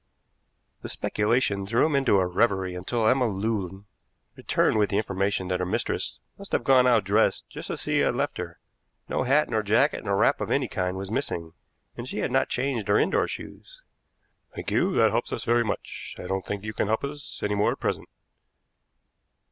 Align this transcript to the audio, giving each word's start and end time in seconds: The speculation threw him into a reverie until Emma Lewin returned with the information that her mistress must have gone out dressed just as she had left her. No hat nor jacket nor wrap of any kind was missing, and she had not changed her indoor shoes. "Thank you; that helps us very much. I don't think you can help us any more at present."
The 0.81 0.89
speculation 0.89 1.67
threw 1.67 1.85
him 1.85 1.95
into 1.95 2.17
a 2.17 2.25
reverie 2.25 2.73
until 2.73 3.07
Emma 3.07 3.27
Lewin 3.27 3.85
returned 4.35 4.79
with 4.79 4.89
the 4.89 4.97
information 4.97 5.47
that 5.49 5.59
her 5.59 5.65
mistress 5.67 6.19
must 6.39 6.53
have 6.53 6.63
gone 6.63 6.87
out 6.87 7.03
dressed 7.03 7.47
just 7.51 7.69
as 7.69 7.83
she 7.83 7.99
had 7.99 8.15
left 8.15 8.39
her. 8.39 8.57
No 9.07 9.21
hat 9.21 9.47
nor 9.47 9.61
jacket 9.61 10.03
nor 10.03 10.17
wrap 10.17 10.41
of 10.41 10.49
any 10.49 10.67
kind 10.67 10.97
was 10.97 11.11
missing, 11.11 11.53
and 11.95 12.09
she 12.09 12.17
had 12.17 12.31
not 12.31 12.49
changed 12.49 12.87
her 12.87 12.97
indoor 12.97 13.27
shoes. 13.27 13.83
"Thank 14.55 14.71
you; 14.71 14.91
that 14.95 15.11
helps 15.11 15.31
us 15.31 15.43
very 15.43 15.63
much. 15.63 16.15
I 16.17 16.25
don't 16.25 16.47
think 16.47 16.63
you 16.63 16.73
can 16.73 16.87
help 16.87 17.03
us 17.03 17.39
any 17.43 17.53
more 17.53 17.73
at 17.73 17.79
present." 17.79 18.09